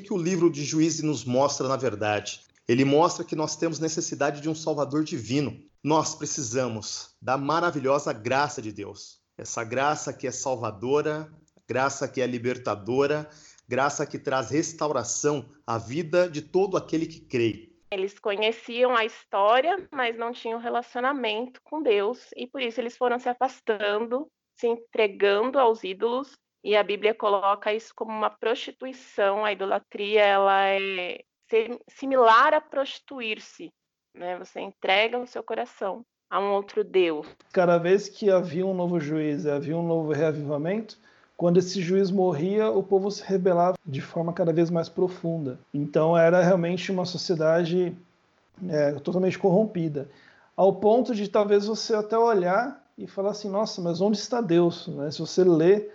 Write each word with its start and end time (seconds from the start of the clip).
que 0.00 0.12
o 0.12 0.16
livro 0.16 0.50
de 0.50 0.64
Juízes 0.64 1.02
nos 1.02 1.24
mostra 1.24 1.68
na 1.68 1.76
verdade? 1.76 2.40
Ele 2.66 2.84
mostra 2.84 3.24
que 3.24 3.36
nós 3.36 3.56
temos 3.56 3.78
necessidade 3.78 4.40
de 4.40 4.48
um 4.48 4.54
Salvador 4.54 5.04
divino. 5.04 5.60
Nós 5.82 6.14
precisamos 6.14 7.16
da 7.20 7.36
maravilhosa 7.36 8.12
graça 8.12 8.62
de 8.62 8.72
Deus. 8.72 9.20
Essa 9.36 9.64
graça 9.64 10.12
que 10.12 10.26
é 10.26 10.30
salvadora, 10.30 11.32
graça 11.68 12.06
que 12.06 12.20
é 12.20 12.26
libertadora, 12.26 13.28
graça 13.68 14.06
que 14.06 14.18
traz 14.18 14.50
restauração 14.50 15.48
à 15.66 15.78
vida 15.78 16.28
de 16.28 16.42
todo 16.42 16.76
aquele 16.76 17.06
que 17.06 17.20
crê. 17.20 17.72
Eles 17.90 18.18
conheciam 18.18 18.96
a 18.96 19.04
história, 19.04 19.88
mas 19.90 20.16
não 20.16 20.32
tinham 20.32 20.58
relacionamento 20.58 21.60
com 21.62 21.82
Deus, 21.82 22.30
e 22.36 22.46
por 22.46 22.62
isso 22.62 22.80
eles 22.80 22.96
foram 22.96 23.18
se 23.18 23.28
afastando, 23.28 24.30
se 24.56 24.66
entregando 24.66 25.58
aos 25.58 25.84
ídolos, 25.84 26.32
e 26.62 26.76
a 26.76 26.82
Bíblia 26.82 27.14
coloca 27.14 27.72
isso 27.72 27.92
como 27.94 28.12
uma 28.12 28.30
prostituição. 28.30 29.44
A 29.44 29.52
idolatria 29.52 30.22
ela 30.22 30.68
é 30.68 31.20
similar 31.88 32.54
a 32.54 32.60
prostituir-se, 32.60 33.70
né? 34.14 34.38
Você 34.38 34.60
entrega 34.60 35.18
o 35.18 35.26
seu 35.26 35.42
coração 35.42 36.04
a 36.30 36.40
um 36.40 36.52
outro 36.52 36.82
Deus. 36.82 37.26
Cada 37.52 37.76
vez 37.76 38.08
que 38.08 38.30
havia 38.30 38.64
um 38.64 38.72
novo 38.72 38.98
juiz, 38.98 39.46
havia 39.46 39.76
um 39.76 39.86
novo 39.86 40.12
reavivamento, 40.12 40.98
quando 41.36 41.58
esse 41.58 41.80
juiz 41.80 42.10
morria, 42.10 42.70
o 42.70 42.82
povo 42.82 43.10
se 43.10 43.22
rebelava 43.22 43.76
de 43.84 44.00
forma 44.00 44.32
cada 44.32 44.52
vez 44.52 44.70
mais 44.70 44.88
profunda. 44.88 45.58
Então 45.74 46.16
era 46.16 46.40
realmente 46.40 46.90
uma 46.90 47.04
sociedade 47.04 47.94
é, 48.68 48.92
totalmente 48.92 49.38
corrompida, 49.38 50.08
ao 50.56 50.74
ponto 50.76 51.14
de 51.14 51.28
talvez 51.28 51.66
você 51.66 51.94
até 51.94 52.16
olhar 52.16 52.82
e 52.96 53.06
falar 53.06 53.30
assim, 53.30 53.50
nossa, 53.50 53.80
mas 53.82 54.00
onde 54.00 54.18
está 54.18 54.40
Deus? 54.40 54.86
Né? 54.86 55.10
Se 55.10 55.18
você 55.18 55.42
lê 55.42 55.88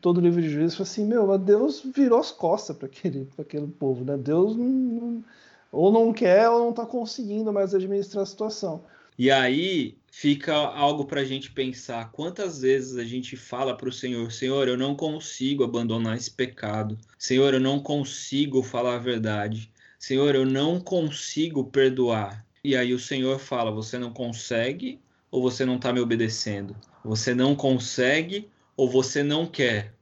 todo 0.00 0.18
o 0.18 0.20
livro 0.20 0.40
de 0.40 0.48
juízes, 0.48 0.76
fala 0.76 0.88
assim, 0.88 1.04
meu, 1.04 1.38
Deus 1.38 1.82
virou 1.94 2.20
as 2.20 2.30
costas 2.30 2.76
para 2.76 2.86
aquele, 2.86 3.28
aquele 3.38 3.66
povo, 3.66 4.04
né? 4.04 4.16
Deus 4.16 4.56
não, 4.56 4.66
não, 4.66 5.24
ou 5.72 5.92
não 5.92 6.12
quer 6.12 6.48
ou 6.48 6.60
não 6.60 6.70
está 6.70 6.86
conseguindo 6.86 7.52
mais 7.52 7.74
administrar 7.74 8.22
a 8.22 8.26
situação. 8.26 8.84
E 9.16 9.30
aí 9.30 9.96
fica 10.10 10.54
algo 10.54 11.04
para 11.04 11.20
a 11.20 11.24
gente 11.24 11.50
pensar. 11.50 12.10
Quantas 12.10 12.60
vezes 12.60 12.96
a 12.96 13.04
gente 13.04 13.36
fala 13.36 13.76
para 13.76 13.88
o 13.88 13.92
Senhor: 13.92 14.30
Senhor, 14.32 14.66
eu 14.66 14.76
não 14.76 14.94
consigo 14.94 15.62
abandonar 15.62 16.16
esse 16.16 16.30
pecado. 16.30 16.98
Senhor, 17.18 17.54
eu 17.54 17.60
não 17.60 17.78
consigo 17.78 18.62
falar 18.62 18.96
a 18.96 18.98
verdade. 18.98 19.70
Senhor, 19.98 20.34
eu 20.34 20.44
não 20.44 20.80
consigo 20.80 21.64
perdoar. 21.64 22.44
E 22.62 22.76
aí 22.76 22.92
o 22.92 22.98
Senhor 22.98 23.38
fala: 23.38 23.70
Você 23.70 23.98
não 23.98 24.12
consegue 24.12 25.00
ou 25.30 25.40
você 25.42 25.64
não 25.64 25.76
está 25.76 25.92
me 25.92 26.00
obedecendo? 26.00 26.74
Você 27.04 27.34
não 27.34 27.54
consegue 27.54 28.48
ou 28.76 28.88
você 28.90 29.22
não 29.22 29.46
quer? 29.46 29.94